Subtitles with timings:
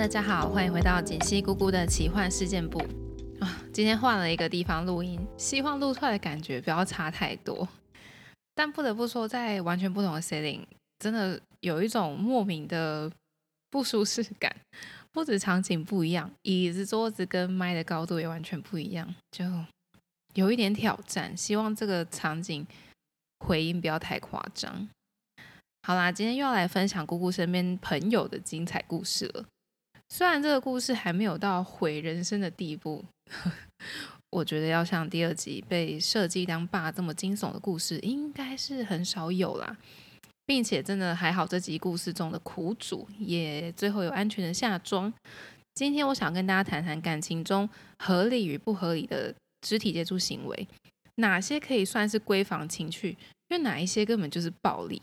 [0.00, 2.78] 大家好，欢迎回到锦溪姑姑的奇幻事件部
[3.38, 3.62] 啊！
[3.70, 7.68] 今天换了一个地方录音，希望录出来的感觉不要差太多。
[8.54, 10.62] 但不得不说，在完全不同的 setting，
[10.98, 13.12] 真的有一种莫名的
[13.68, 14.56] 不舒适感。
[15.12, 19.44] 不止场景不一样，椅子、桌子跟麦的高度也完全不一样，就
[20.32, 21.36] 有一点挑战。
[21.36, 22.66] 希望这个场景
[23.44, 24.88] 回音不要太夸张。
[25.82, 29.44] 好啦，今天又要来分享姑姑身边朋友的精彩故事了。
[30.10, 33.04] 虽然这个故事还没有到毁人生的地步，
[34.30, 39.76] 我觉得要像第二集被设计当爸这么惊悚的故事，应该是很少有啦。
[40.44, 45.12] 并且真的还好，这集故事中的苦主也最后有安全的下庄。
[45.74, 50.68] 今天我想跟大家谈谈感情中合理与不合理的肢体接触行为，
[51.14, 53.10] 哪些可以算是闺房情趣，
[53.48, 55.00] 因为哪一些根本就是暴力。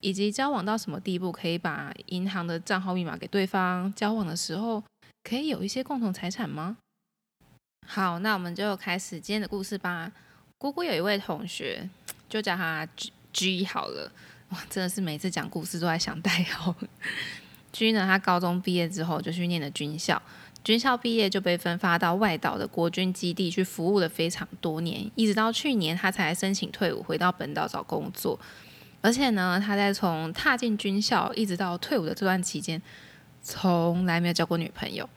[0.00, 3.92] 以及交往到什么地步可以把银行的账号密码给对方？
[3.94, 4.82] 交往的时候
[5.24, 6.76] 可以有一些共同财产吗？
[7.86, 10.12] 好，那我们就开始今天的故事吧。
[10.58, 11.88] 姑姑有一位同学，
[12.28, 14.10] 就叫他 G G 好了。
[14.50, 16.74] 哇，真的是每次讲故事都在想代号。
[17.72, 20.20] G 呢，他高中毕业之后就去念了军校，
[20.64, 28.38] 军校毕业就被分发到外岛的国军基地去服务了非常多年，一直到去年他才申请退伍，回到本岛找工作。
[29.00, 32.80] 而且呢，他在从踏进军校一直到退伍的这段期间，
[33.42, 35.08] 从来没有交过女朋友。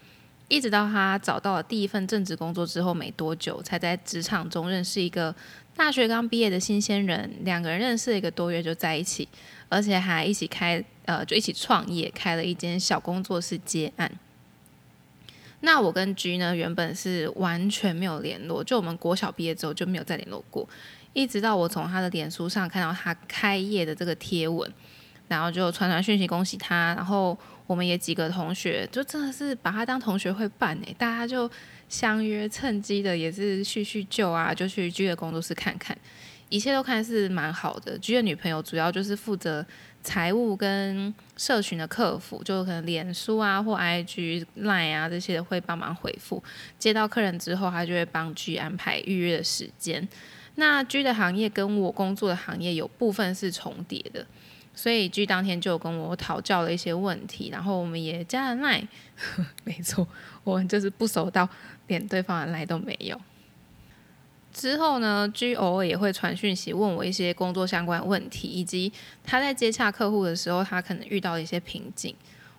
[0.47, 5.33] 一直到他找到了第一份正职工作之后没多久，才在职场中认识一个
[5.75, 7.31] 大学刚毕业的新鲜人。
[7.43, 9.27] 两个人认识了一个多月就在一起，
[9.69, 14.11] 而且还一起开呃，就一起创业，开了一间小工作室接案。
[15.61, 20.67] 那我跟 G 呢，原本是完全没有联络，就我们国小毕业之后就没有再联络过。
[21.13, 24.71] 一直到我从他的脸书上看到他开业的这个贴文，
[25.27, 31.49] 然后就传传讯息恭喜他，然后我们也几个同学就真的是把他当同学会办诶，大家就
[31.89, 35.97] 相约趁机的也是叙叙旧啊，就去居的工作室看看，
[36.49, 37.97] 一切都看是蛮好的。
[37.97, 39.65] 居的女朋友主要就是负责
[40.03, 46.41] 财务跟社群的客服，就可能脸书啊或 IG、Line 啊这些会帮忙回复，
[46.79, 50.07] 接到客人之后，他就会帮居安排预约的时间。
[50.55, 54.25] 那 G 的行业跟我工作的行业有部分是重叠的，
[54.75, 58.85] 所以 G 当天就跟我讨教了一些问题，然后我们也加了耐
[59.63, 60.07] 没错，
[60.43, 61.47] 我们就是不熟到
[61.87, 63.19] 连对方的耐都没有。
[64.53, 68.91] 之后呢，G 偶尔也会传讯息问我一些工作相关问题，以及
[69.23, 72.13] 他在接洽客户的时候，他可能遇到一些瓶颈，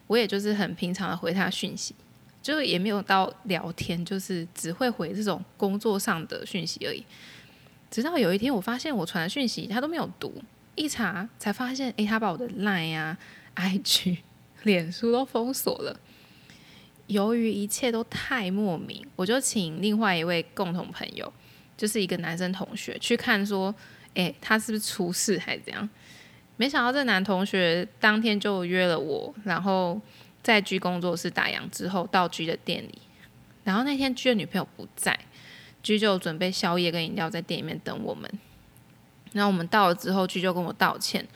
[0.07, 1.95] 我也就是很平常的回他讯息，
[2.43, 7.05] 就也没有到聊天，就是只会回这种工作上的讯息而已。
[7.93, 10.43] 直到有一天，我发现我传的讯息他都没有读，
[10.75, 13.19] 一查才发现，诶，他把我的 Line 啊、
[13.55, 14.17] IG、
[14.65, 16.01] 脸书都封锁了。
[17.09, 21.31] 由于一切都太莫名，我就请另外一位共同朋友，
[21.77, 23.75] 就是一个男生同学去看，说，
[24.15, 25.87] 诶，他是不是出事还是怎样？
[26.57, 30.01] 没想到这男同学当天就约了我，然后
[30.43, 33.03] 在居工作室打烊之后到居的店里，
[33.65, 35.19] 然后那天居的女朋友不在。
[35.82, 38.31] 居就准备宵夜跟饮料在店里面等我们，
[39.32, 41.26] 然后我们到了之后，居就跟我道歉，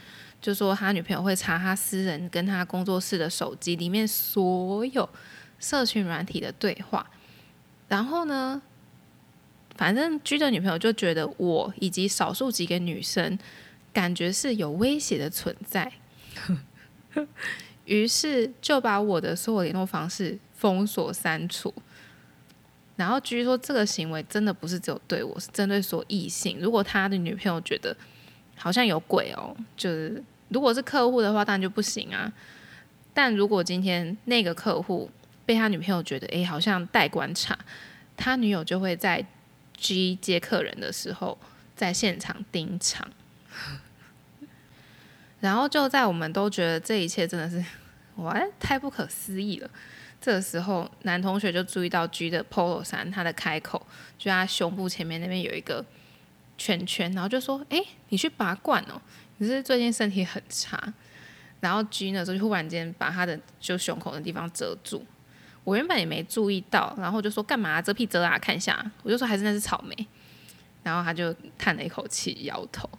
[0.41, 5.09] 就说他女朋友会查他私人跟他工作室的手机里面所有
[5.59, 7.11] 社群软体的对话，
[7.89, 8.63] 然后呢，
[9.77, 13.39] 反正居的女朋友就觉得我以及少数几个女生
[13.93, 15.91] 感觉是有威胁的存在，
[17.87, 21.75] 于是就把我的所有联络方式封锁删除。
[22.97, 26.59] 然后据说这个行为真的不是只有对我，是针对所有异性。
[26.61, 27.95] 如果他的女朋友觉得
[28.57, 32.33] 好像有鬼哦，就是如果是客户的话，当然就不行啊。
[33.13, 35.11] 但如果今天那个客户
[35.45, 37.59] 被他女朋友觉得诶好像待观察，
[38.17, 39.25] 他女友就会在
[39.77, 41.39] G 接客人的时候
[41.75, 43.07] 在现场盯场。
[45.41, 47.63] 然后就在我们都觉得这一切真的是
[48.17, 49.71] 哇太不可思议了。
[50.27, 53.87] 这时候，男同学就注意到 G 的 Polo 衫，他的开口
[54.19, 55.85] 就他胸部前面那边有一个
[56.59, 59.01] 圈圈，然后就说：“哎，你去拔罐哦，
[59.37, 60.93] 你是最近身体很差。”
[61.63, 65.07] 然后 G 呢就忽然间把他的就胸口的地方遮住，
[65.63, 68.37] 我原本也没注意到，然后就说：“干嘛遮屁遮啊？
[68.37, 70.07] 看一下。”我就说：“还是那是草莓。”
[70.83, 72.91] 然后他就叹了一口气，摇头，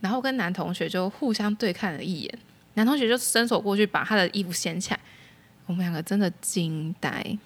[0.00, 2.38] 然后跟男同学就互相对看了一眼，
[2.74, 5.00] 男同学就伸手过去把他的衣服掀起来。
[5.68, 7.38] 我们两个真的惊呆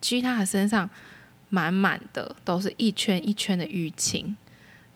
[0.00, 0.90] ，G 他的身上
[1.48, 4.36] 满满的都是一圈一圈的淤青，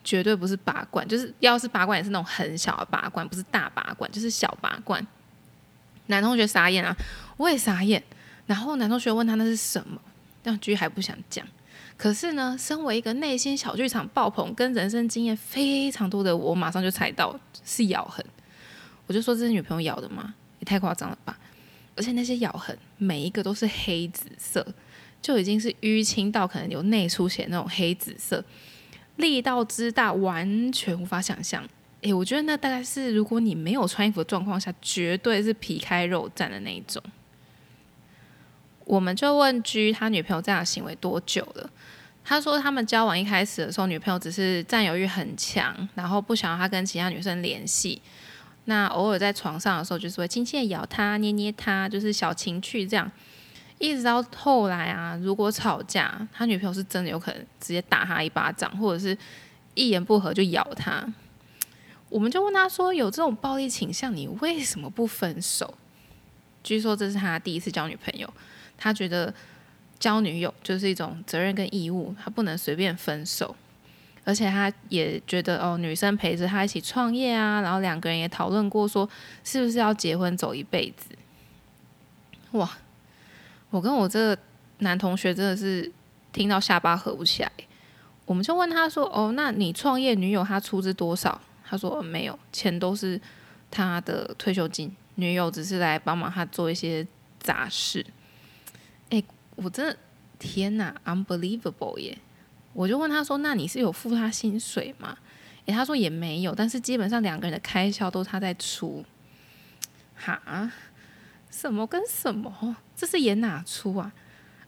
[0.02, 5.06] 绝对不是拔罐，就是要是拔罐也是那种很小的拔罐，不是大拔罐，就是小拔罐。
[6.06, 6.94] 男同学傻眼啊，
[7.36, 8.02] 我也傻眼。
[8.46, 10.00] 然后男同学问他那是什么，
[10.42, 11.46] 但居还不想讲。
[11.96, 18.22] 可是呢，身为一个内心小剧场爆棚、跟人生经验非常多的我，马上就猜到是咬痕。
[19.06, 20.34] 我就说这是女朋友咬的吗？
[20.58, 21.38] 也太夸张了吧！
[21.96, 24.66] 而且那些咬痕每一个都是黑紫色，
[25.22, 28.44] 就已经是淤青到可能有内出血那种黑紫色，
[29.16, 31.62] 力道之大完全无法想象。
[32.02, 37.02] 诶，我觉得那大概是如果你没有穿衣服的状况下，绝对是皮开肉绽的那一种。
[38.84, 41.70] 我们就问 G 他女朋友这样的行为多久了？
[42.22, 48.02] 他说他们交往一开始的时候，女朋友只是占有欲很强，然后不想要他跟其他女生联系。
[48.66, 53.10] 那偶尔在床上的时候，就是会轻轻的咬他、捏捏他，就是小情趣这样。
[53.78, 59.16] 一直到后来啊，如果吵架，他女朋友是真的有可能直接打他一巴掌，或者是
[59.74, 61.04] 一言不合就咬他。
[62.08, 65.74] 我们就问他说：“有这种暴力倾向，你为什么不分手？”
[66.62, 68.32] 据说这是他第一次交女朋友。
[68.78, 69.32] 他觉得
[69.98, 73.54] 交女友就是一种责任跟义务，他不能随便分手，
[74.24, 79.08] 而且他也觉得哦，女生陪着他一起创业啊，然后两个人也讨论过说
[79.44, 81.10] 是不是要结婚走一辈子。
[82.52, 82.70] 哇，
[83.70, 84.38] 我跟我这个
[84.78, 85.90] 男同学真的是
[86.32, 87.52] 听到下巴合不起来。
[88.26, 93.20] 我们就问他说：“哦，那你创业女友她出资多少？”他说：“没有，钱都是
[93.70, 97.06] 他的退休金，女友只是来帮忙他做一些
[97.38, 98.06] 杂事。”
[99.10, 99.22] 哎，
[99.56, 99.96] 我真的
[100.38, 102.16] 天哪，unbelievable 耶！
[102.74, 105.16] 我就问他说：“那你是有付他薪水吗？”
[105.66, 109.02] 哎，他说也没有，但是基本上两个人的开销都是他在出。
[110.14, 110.70] 哈？
[111.50, 112.76] 什么跟什么？
[112.94, 114.12] 这是演哪出啊？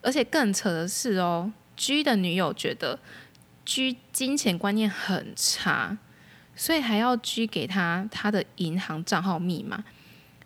[0.00, 2.98] 而且更扯的是哦，G 的女友觉得
[3.64, 5.98] G 金钱观念很差，
[6.54, 9.84] 所以还要 G 给他他的银行账号密码，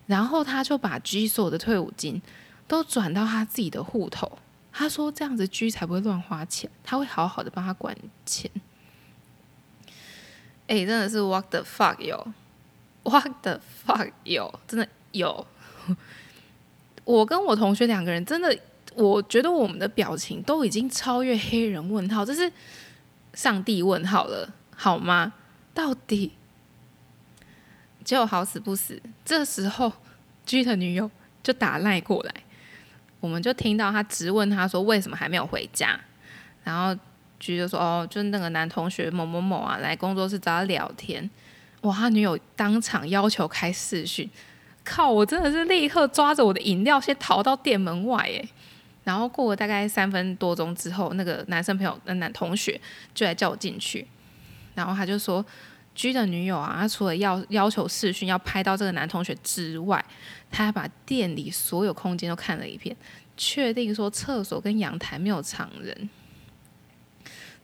[0.07, 2.21] 然后他就把 G 所有的退伍金。
[2.67, 4.39] 都转到他自己的户头，
[4.73, 8.51] 他说这样子居才不会乱花钱，他会好好的帮他管钱。
[10.67, 12.33] 哎，真的是 what the fuck 有，
[13.03, 15.47] what the fuck 有，真的有。
[17.05, 18.57] 我跟我同学两个人真的，
[18.95, 22.53] 我觉得我们的表情都已经超越黑人问号，这是
[23.35, 25.33] 上帝问号了，好吗？
[25.75, 26.33] 到底
[28.05, 29.93] 结果好死不死，这时候
[30.47, 31.11] G 的女友
[31.43, 32.35] 就打赖过来。
[33.21, 36.01] 我们就听到他直问他说为什么还没有回家，
[36.65, 36.99] 然后
[37.39, 41.29] 菊就说哦，就是那个男同学某某某啊来工作室找他聊天，
[41.83, 44.29] 哇，他女友当场要求开视讯，
[44.85, 48.49] 靠，我真的是立刻抓着我的饮料先逃到店门外诶。
[49.05, 52.81] 然后过了大概三分多钟之后，那个男生朋友那男同学
[53.15, 54.07] 就来叫我进去，
[54.75, 55.45] 然后他就说。
[56.01, 60.03] G 的女友啊，她除了要要求视讯要拍到这个男同学之外，
[60.51, 62.97] 他还把店里所有空间都看了一遍，
[63.37, 66.09] 确定说厕所跟阳台没有藏人。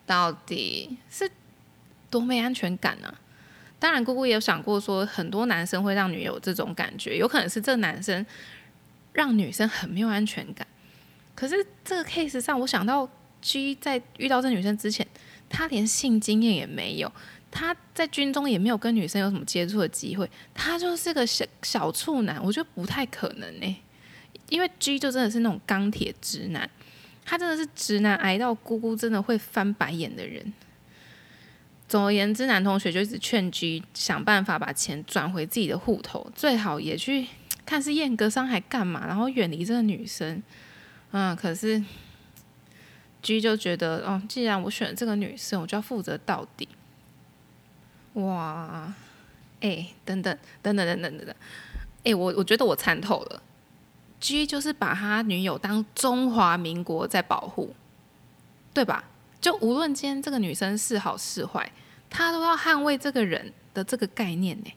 [0.05, 1.31] 到底是
[2.11, 3.15] 多没安全感呢？
[3.79, 8.27] 当然，姑姑也有想过说，很多男生会让女友这种感觉，有可能是这男生
[9.15, 10.67] 让女生很没有安全感。
[11.35, 13.09] 可是这个 case 上，我想到
[13.41, 15.06] G 在遇到这女生之前，
[15.49, 17.10] 他连性经验也没有。
[17.58, 23.77] 他在军中也没有跟女生有什么接触的机会，他就是个小小处男，我觉得不太可能呢。
[24.51, 26.69] 因为 G 就真的是那种钢铁直男，
[27.25, 30.53] 他真的是直男癌到姑姑真的会翻白眼的人。
[31.89, 37.27] 总而言之，男同学就一直劝 G 想办法把钱转回自己的户头，最好也去
[37.65, 40.43] 看是燕格伤还干嘛，然后远离这个女生。
[41.13, 41.82] 嗯，可是
[43.22, 46.69] G 就觉得，哦，既然我选了这个女生，我就要负责到底。
[48.17, 48.93] 哇，
[49.61, 51.35] 哎，等等，等等，等等，等等，
[52.05, 53.43] 哎，我我觉得我参透了
[54.20, 57.75] ，G 就是把他女友当中华民国在保护，
[58.73, 59.05] 对吧？
[59.39, 61.70] 就无论今天这个女生是好是坏，
[62.08, 64.73] 他都要捍卫这个人的这个概念呢。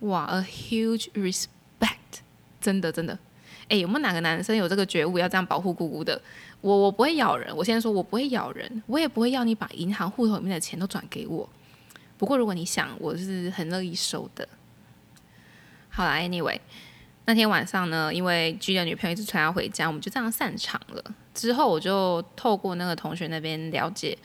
[0.00, 2.22] 哇，a huge respect，
[2.58, 3.18] 真的真的，
[3.68, 6.20] 哎，有没有哪个男生有这个觉悟要这样保护姑姑的？
[6.62, 11.46] 我我不会咬人，我先说我不会咬人，我也不会要你把银行户头里面的钱都转给我。
[12.22, 14.48] 不过，如果你想，我是很乐意收的。
[15.88, 16.60] 好啦 a n y w a y
[17.24, 21.02] 那天晚上呢，因为 G 的女朋友一直催他回家，我们就这样散场了。
[21.34, 24.16] 之后，我就透过那个同学那边了解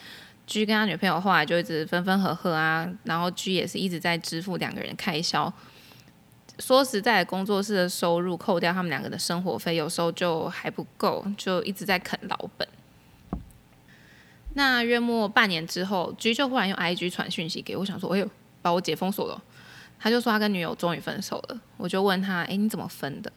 [0.46, 5.51] ，G 跟他女朋友后来就一直分分合合啊，然后 G 也是一直在支付两个人开销。
[6.60, 12.68] 说实在，工作室的收入扣掉他们两个的生活费，有时候就还不够，就一直在啃老本。
[14.58, 18.28] 那约莫半年之后，G 就忽然用 IG 传讯息给我，想说：“哎呦，
[18.60, 19.40] 把我解封锁了。”
[20.00, 21.62] 他就说他跟女友终于分手了。
[21.78, 23.32] 我就问他：“哎，你怎么分的？”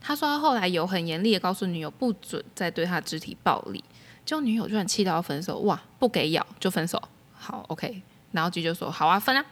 [0.00, 3.82] 他说他后来有很严厉的告诉女友不准再对他肢体暴力，
[4.24, 7.02] 结果女友居然气到要分手，哇，不给咬就分手，
[7.34, 8.00] 好 OK，
[8.30, 9.44] 然后 G 就说好啊分啊，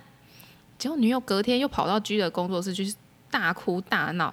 [0.78, 2.94] 结果女友隔天又跑到 G 的工作室去
[3.32, 4.32] 大哭大闹，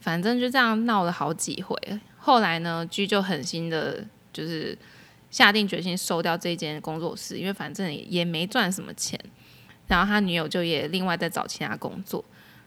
[0.00, 1.76] 反正就这样闹了好几回，
[2.18, 4.76] 后来呢 G 就狠心的，就是
[5.30, 9.18] 下定决心收掉这间工作室，因为反正也没赚什么钱，
[9.86, 12.24] 然后他女友就也另外再找其他工作。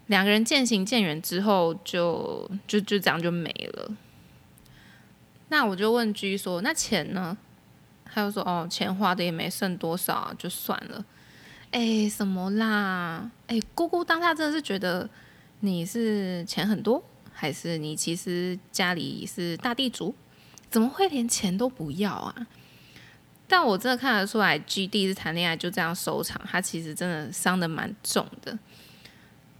[0.07, 3.91] 两个人渐行渐远之后，就就就这样就没了。
[5.49, 7.37] 那我就问 G 说：“那钱呢？”
[8.11, 11.05] 他就说：“哦，钱花的也没剩多少，就算了。”
[11.71, 13.29] 哎，什么啦？
[13.45, 15.07] 哎，姑姑当下真的是觉得
[15.59, 20.15] 你是钱很多，还是你其实家里是大地主？
[20.69, 22.47] 怎么会连钱都不要啊？
[23.47, 28.57] 但我真的看得出来，G 第一次谈恋爱就这样收场，他其实真的伤的蛮重的。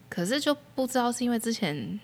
[0.08, 2.00] 可是就不知道是因为之前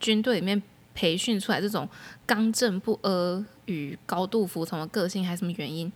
[0.00, 0.62] 军队里面
[0.94, 1.86] 培训出来这种
[2.24, 5.92] 刚正不阿与高度服从的个性，还是什么原因？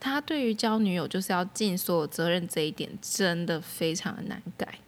[0.00, 4.78] 他对于交女友就是要尽所有责任这一点，真的非常的难改。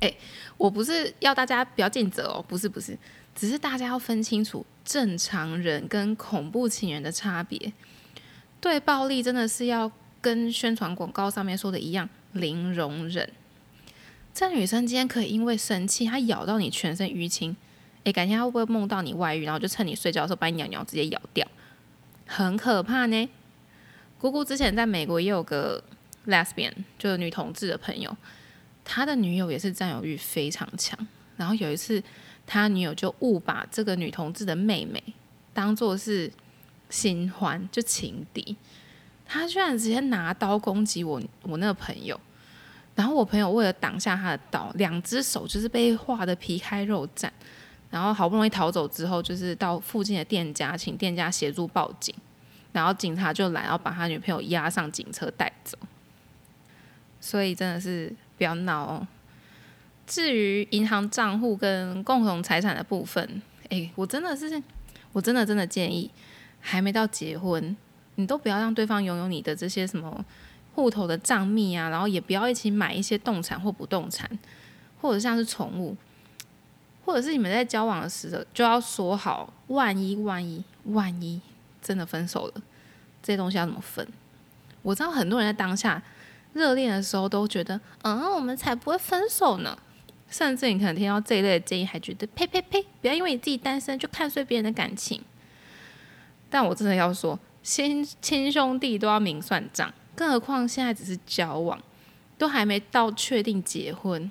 [0.00, 0.14] 哎，
[0.56, 2.98] 我不是要大家不要尽责哦，不是不是，
[3.34, 7.72] 只是大家要分清楚正常人跟恐怖情人的差别。
[8.60, 13.28] 对暴力真的是要跟宣传广告上面说的一样，零容忍。
[14.32, 17.56] 这女生今天可以因为生气，她咬到你全身淤青，
[18.04, 21.46] 诶，改天她会不会梦到你外遇，然后就趁你睡觉的时候把你鸟鸟直接咬掉，
[22.26, 23.28] 很可怕呢。
[24.18, 25.82] 姑姑之前在美国也有个
[26.28, 28.16] lesbian，就是女同志的朋友，
[28.84, 30.96] 他的女友也是占有欲非常强，
[31.36, 32.02] 然后有一次
[32.52, 35.02] 他女友就误把这个女同志的妹妹
[35.54, 36.30] 当做是
[36.90, 38.54] 新欢，就情敌，
[39.24, 42.20] 他居然直接拿刀攻击我我那个朋友。
[42.94, 47.30] 然后我朋友为了挡下他的刀，两只手就是被划的皮开肉绽。
[47.90, 52.14] 然后好不容易逃走之后，就是到附近的店家，请店家协助报警。
[52.72, 55.78] 然后警察就来，然后把他女朋友押上警车带走。
[57.18, 59.08] 所以真的是不要闹哦。
[60.06, 64.62] 至于银行账户跟共同财产的部分，诶，我真的是，
[65.12, 66.10] 我真的真的建议，
[66.60, 67.76] 还没到结婚，
[68.16, 70.24] 你都不要让对方拥有你的这些什么。
[70.74, 74.26] 户头的账密啊，然后也不要一起买一些动产或不动产，
[75.02, 75.94] 或者像是宠物，
[77.04, 81.38] 或者是你们在交往的时候就要说好，万一万一万一
[81.82, 82.54] 真的分手了，
[83.22, 84.08] 这些东西要怎么分？
[84.80, 86.02] 我知道很多人在当下
[86.54, 89.78] 热恋的时候都觉得，嗯，我们才不会分手呢。
[90.32, 95.22] 甚至你可能听到这一类的建议，还觉得呸呸呸，不要因为你自己单身就看衰别人的感情。
[96.48, 99.92] 但我真的要说，亲亲兄弟都要明算账。
[100.16, 101.80] 更何况现在只是交往，
[102.38, 104.30] 都还没到确定结婚。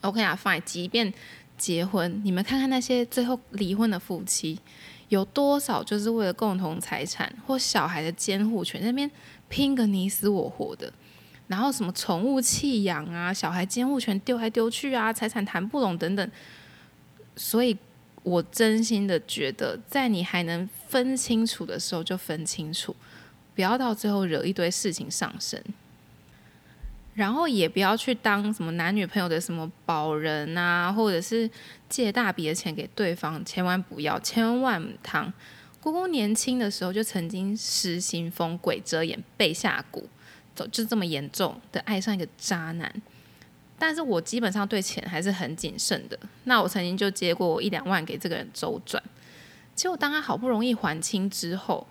[0.00, 0.62] OK 啊，Fine。
[0.64, 1.12] 即便
[1.56, 4.58] 结婚，你们看看那些最后离婚的夫妻，
[5.08, 9.10] 有多少就是为了共同财产或小孩的监护权那边
[9.48, 10.92] 拼个你死我活的，
[11.48, 16.30] 然后什么宠物弃养啊、小孩监护权丢来丢去啊、财产谈不拢等等。
[17.36, 17.76] 所以
[18.22, 22.94] 我真心的觉得，在你还能分清楚的时候就分清楚。
[23.54, 25.62] 不要到最后惹一堆事情上身，
[27.14, 31.50] 然后也不要去当什么男女朋友的什么保人啊，或者是
[31.88, 35.32] 借大笔的钱给对方，千万不要，千万汤。
[35.80, 40.02] 姑姑年轻的时候就曾经失心疯、鬼遮眼、被下蛊，
[40.56, 42.90] 就就这么严重的爱上一个渣男。
[43.78, 46.18] 但是我基本上对钱还是很谨慎的。
[46.44, 49.02] 那我曾经就借过一两万给这个人周转，
[49.74, 51.86] 结果当他好不容易还清之后。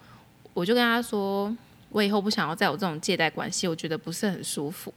[0.56, 1.54] 我就跟他说，
[1.90, 4.94] 我以后不想要再有这种借贷关系，我觉得不是很舒服。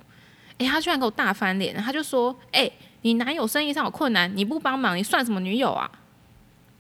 [0.59, 2.73] 诶，他居然给我大翻脸，他就说：“诶，
[3.03, 5.91] 你男友生意上有困难，你不帮忙，你算什么女友啊？”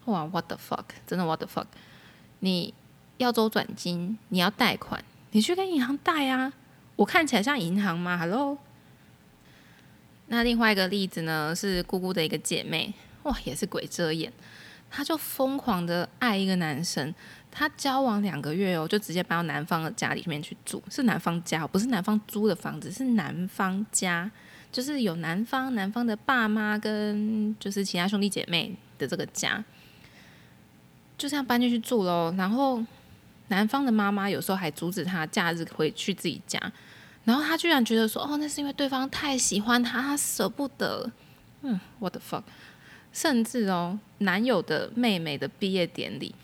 [0.06, 1.66] 哇，what the fuck，真的 what the fuck！
[2.38, 2.72] 你
[3.16, 5.02] 要周转金，你要贷款，
[5.32, 6.52] 你去跟银行贷啊！
[6.98, 8.58] 我看起来像银行吗？Hello。
[10.26, 14.32] 那另外一个例子呢，是姑姑的一个姐妹，哇，也是鬼遮眼，
[14.90, 17.14] 她就疯狂的爱一个男生。
[17.52, 24.28] 他交往两个月哦，就直接搬到男方的家里面去住，是男方家，不是男方租的房子，是男方家，
[24.72, 29.64] 就是有男方男方的爸妈跟就是其他兄弟姐妹的这个家，
[31.16, 32.34] 就这样搬进去住喽。
[32.36, 32.84] 然后
[33.48, 36.60] 男方的妈妈有时候还阻止他假日回去自己家，
[37.24, 41.10] 然后他居然觉得说，哦，那是因为对方太喜欢他，他舍不得。
[41.62, 42.42] 嗯，what the fuck？
[43.12, 46.34] 甚至哦，男友的妹妹的毕业典礼。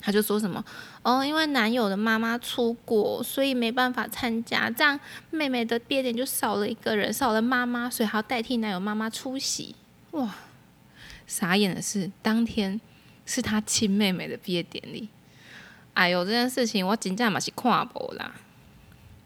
[0.00, 0.64] 他就说什么
[1.02, 4.98] 哦，因为男友的妈妈出国，所以没办法参加，这样
[5.30, 9.74] 妹妹的毕业典礼就少了一个人，少了妈妈，所以还要代替男友妈妈出席。
[10.12, 10.36] 哇，
[11.26, 12.80] 傻眼的是，当天
[13.26, 15.08] 是他亲妹妹的毕业典礼。
[15.98, 18.32] 哎呦，这件事情我真正嘛是看不啦。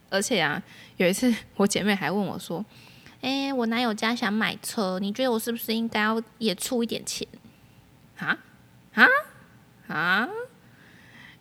[0.09, 0.63] 而且啊，
[0.97, 2.65] 有一次 我姐妹还问我说
[3.21, 7.29] ：“哎，我男友家想买车，你觉得我是不是应该要也出一点钱？”
[8.17, 8.39] 啊
[8.95, 9.07] 啊
[9.89, 10.29] 啊！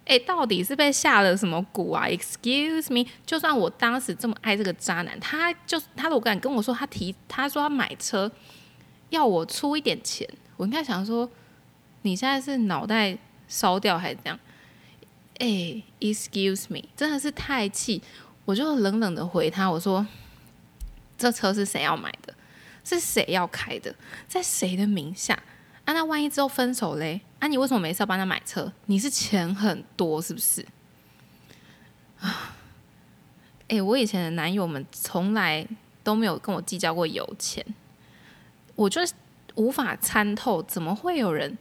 [0.03, 8.29] 哎，到底是被下了什么蛊啊？Excuse me，就算我当时这么爱这个渣男，他就他如果敢跟我说他提，他说他买车
[9.11, 11.29] 要我出一点钱，我应该想说，
[12.01, 14.37] 你现在是脑袋烧掉还是怎样？
[15.41, 17.99] 哎，Excuse me，真的是太气，
[18.45, 20.05] 我就冷冷的回他，我说
[21.17, 22.31] 这车是谁要买的？
[22.83, 23.95] 是谁要开的？
[24.27, 25.33] 在谁的名下？
[25.85, 27.21] 啊，那万一之后分手嘞？
[27.39, 28.71] 啊，你为什么没事要帮他买车？
[28.85, 30.63] 你是钱很多是不是？
[32.19, 32.55] 啊，
[33.67, 35.67] 哎，我以前的男友们从来
[36.03, 37.65] 都没有跟我计较过油钱，
[38.75, 39.13] 我就是
[39.55, 41.57] 无法参透，怎么会有人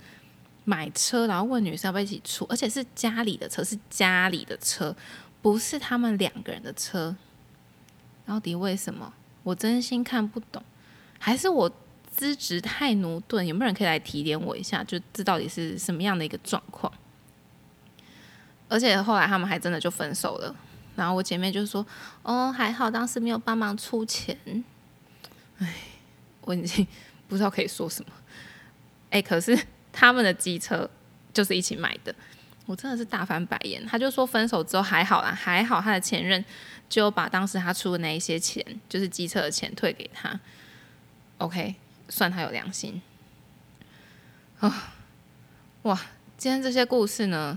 [0.70, 4.94] 买车然后问女生要不要一起出，而且是家里的车，是家里的车，
[5.42, 7.16] 不是他们两个人的车，
[8.24, 9.12] 到底为什么？
[9.42, 10.62] 我真心看不懂，
[11.18, 11.70] 还是我？
[12.12, 14.82] 资质太驽钝，有没有人可以来提点我一下？
[14.82, 16.92] 就这到底是什么样的一个状况？
[18.68, 20.54] 而且后来他们还真的就分手了。
[20.96, 21.86] 然后我姐妹就说
[22.22, 24.36] ：“哦，还好当时没有帮忙出钱。”
[25.58, 25.72] 哎，
[26.42, 26.86] 我已经
[27.28, 28.10] 不知道可以说什么。
[29.10, 29.56] 哎，可是
[29.92, 30.88] 他们的机车
[31.32, 32.14] 就是一起买的，
[32.66, 33.84] 我真的是大翻白眼。
[33.86, 36.44] 他就说分手之后还好啦，还好他的前任
[36.88, 40.40] 就把当时他出的那一些钱，就是机车的钱退给他。
[41.38, 41.74] OK。
[42.12, 43.00] 算他有良心
[44.58, 44.94] 啊！
[45.82, 45.96] 哇，
[46.36, 47.56] 今天这些故事呢，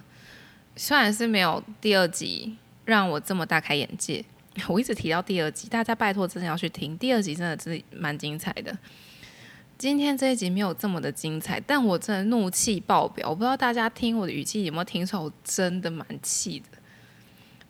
[0.76, 4.24] 虽然是没有第二集让我这么大开眼界，
[4.68, 8.78] 我一直提到第二集，大家拜托真的要去听，第二集真的是蛮精彩的。
[9.84, 16.66] 今天这一集没有这么的精彩，但我真的怒气爆表，我不知道大家听我的语气有没有听出来，我真的蛮气的。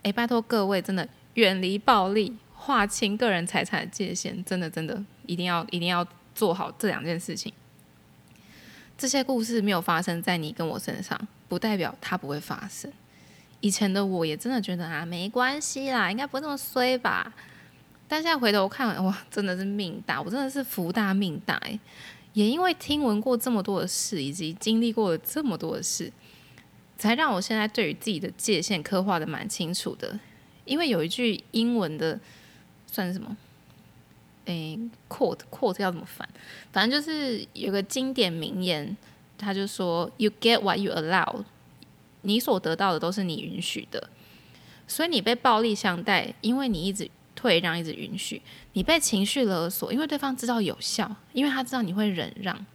[0.03, 6.07] 哎，拜托各位，真的远离暴力，划清个人财产的界限，真的真的一定要一定要。
[6.35, 7.51] 做好这两件事情，
[8.97, 12.91] 这些故事没有发生在你跟我身上，不代表它不会发生。
[13.59, 17.33] 以前的我也真的觉得啊，没关系啦，应该不会这么衰吧。
[18.07, 21.61] 但现在回头看，哇，真的是命大，我真的是福大命大。
[22.33, 26.11] 也因为听闻过这么多的事，以及经历过了这么多的事，
[26.97, 30.19] 才让我现在对于自己的界限刻画的蛮清楚的。
[30.65, 32.19] 因为有一句英文的，
[32.87, 33.35] 算什么？
[34.45, 36.27] 诶，quote quote 要怎么翻？
[36.71, 38.97] 反正就是有个经典名言，
[39.37, 41.43] 他就说：“You get what you allow。”
[42.23, 44.09] 你所得到的都是你允许的，
[44.87, 47.09] 所以你被暴力相待，因为你一直
[47.43, 48.39] 退让，一直允许；
[48.71, 52.65] 你被情绪勒索，因为对方知道有效，因为他知道你会忍让。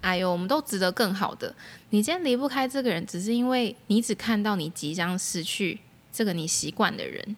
[0.00, 1.54] 哎呦，我们都值得更好的。
[1.90, 5.78] 你今天离不开这个人，只是因为你只看到你即将失去
[6.12, 7.36] 这个你习惯的人。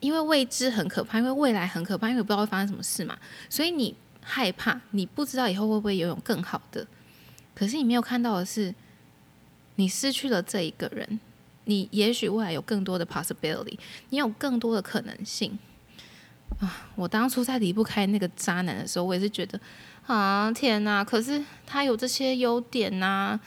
[0.00, 3.16] 因为未知很可怕，因为未来很可怕，因为不知道会发生什么事嘛，
[3.48, 6.84] 所以你害怕，你不知道以后会不会游泳更好的。
[7.54, 8.74] 可是你没有看到的是，
[9.76, 11.20] 你失去了这一个人，
[11.72, 13.78] 你也许未来有更多的 possibility，
[14.10, 15.58] 你有更多的可能性
[16.60, 16.88] 啊！
[16.94, 19.58] 我当初在离不开那个渣男的时候，我也是觉得
[20.06, 21.02] 啊，天哪！
[21.02, 23.40] 可是他有这些优点呐，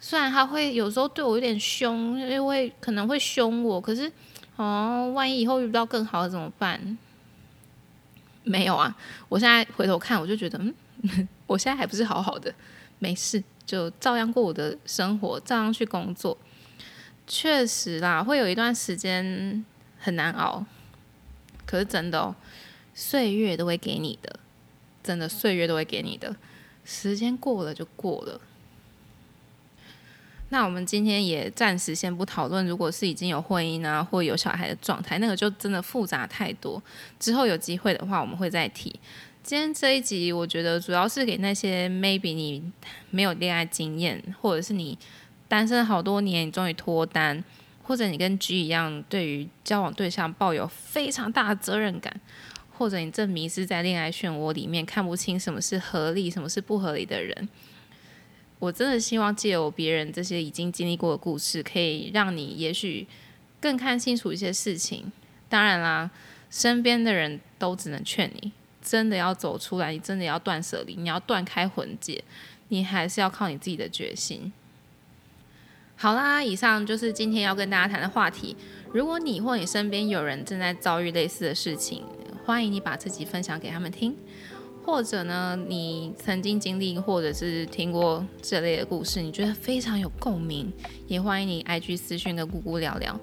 [0.00, 4.10] 虽然他会有时候对我有点凶，因为可能会凶我，可是。
[4.56, 6.98] 哦，万一以后遇不到更好的怎么办？
[8.44, 8.94] 没有啊，
[9.30, 12.52] 我现在回头看，我就觉得，嗯， 我现在还不是好好的，
[12.98, 16.36] 没事，就照样过我的生活，照样去工作。
[17.32, 19.64] 确实啦，会有一段时间
[20.00, 20.66] 很难熬，
[21.64, 22.34] 可是真的哦，
[22.92, 24.40] 岁月都会给你的，
[25.00, 26.34] 真的岁月都会给你的，
[26.84, 28.40] 时间过了就过了。
[30.48, 36.82] 那我们今天也暂时先不讨论，如果是已经有婚姻啊，或有小孩的状态，那个就真的复杂太多。
[37.20, 38.98] 之后有机会的话，我们会再提。
[39.44, 42.72] 今天这一集，我觉得主要是给那些 maybe 你
[43.10, 44.98] 没有恋爱经验，或者是你
[45.50, 47.42] 单身好多年，你终于脱单，
[47.82, 52.20] 或者你跟 G 一样，对于交往对象抱有非常大的责任感，
[52.78, 57.48] 或者你正迷失在恋爱漩涡里面，看不清什么是合理，什么是不合理的人。
[58.60, 63.08] 我真的希望借由别人这些已经经历过的故事，可以让你也许
[63.60, 65.10] 更看清楚一些事情。
[65.48, 66.08] 当然啦，
[66.48, 72.22] 身边的人都只能劝你，真的要走出来，你真的要断舍离，你要断开魂结，
[72.68, 74.52] 你还是要靠你自己的决心。
[76.02, 78.56] 好啦，以上就是今天要跟大家谈的话题。
[78.90, 82.02] 如果你或你身边有人正在遭遇类似的事情，
[82.42, 84.16] 欢迎你把自己分享给他们听。
[84.82, 90.72] 或者呢，你曾经经历或者是听过这类的故事，你觉得非常有共鸣，
[91.06, 93.20] 也欢迎你 IG 私讯跟姑姑聊聊。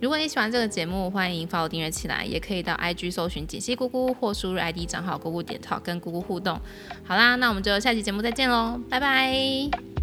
[0.00, 6.60] 如果你喜欢这个节目，欢迎 follow 订阅起来，也可以到 IG 搜寻锦溪姑姑或输入 ID 账号姑姑点 talk 跟姑姑互动。
[7.04, 9.97] 好啦，那我们就下期节目再见喽，拜拜。